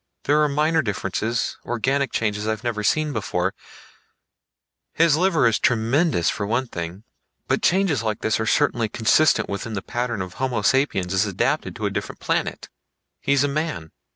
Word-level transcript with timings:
There 0.23 0.41
are 0.41 0.49
minor 0.49 0.81
differences, 0.81 1.59
organic 1.63 2.11
changes 2.11 2.47
I've 2.47 2.63
never 2.63 2.83
seen 2.83 3.13
before 3.13 3.53
his 4.93 5.15
liver 5.15 5.45
is 5.45 5.59
tremendous, 5.59 6.27
for 6.27 6.47
one 6.47 6.65
thing. 6.65 7.03
But 7.47 7.61
changes 7.61 8.01
like 8.01 8.21
this 8.21 8.39
are 8.39 8.47
certainly 8.47 8.89
consistent 8.89 9.47
within 9.47 9.73
the 9.73 9.83
pattern 9.83 10.23
of 10.23 10.33
homo 10.41 10.63
sapiens 10.63 11.13
as 11.13 11.27
adapted 11.27 11.75
to 11.75 11.85
a 11.85 11.91
different 11.91 12.19
planet. 12.19 12.67
He's 13.19 13.43
a 13.43 13.47
man. 13.47 13.91